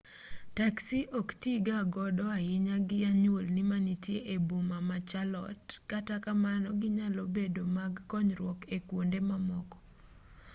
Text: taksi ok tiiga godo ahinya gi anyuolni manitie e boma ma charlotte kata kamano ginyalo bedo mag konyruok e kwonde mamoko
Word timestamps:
taksi 0.57 0.99
ok 1.19 1.29
tiiga 1.41 1.77
godo 1.95 2.25
ahinya 2.37 2.75
gi 2.87 2.97
anyuolni 3.11 3.61
manitie 3.71 4.19
e 4.35 4.37
boma 4.47 4.77
ma 4.87 4.97
charlotte 5.09 5.71
kata 5.91 6.15
kamano 6.25 6.67
ginyalo 6.81 7.23
bedo 7.35 7.63
mag 7.77 7.93
konyruok 8.11 8.59
e 8.75 8.77
kwonde 8.87 9.19
mamoko 9.29 9.77